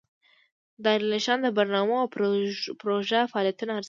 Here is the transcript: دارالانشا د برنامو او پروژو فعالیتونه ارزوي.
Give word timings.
دارالانشا 0.83 1.35
د 1.45 1.47
برنامو 1.57 1.95
او 2.01 2.07
پروژو 2.83 3.29
فعالیتونه 3.31 3.71
ارزوي. 3.73 3.79